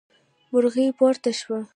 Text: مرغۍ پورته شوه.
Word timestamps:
مرغۍ 0.51 0.87
پورته 0.97 1.31
شوه. 1.39 1.59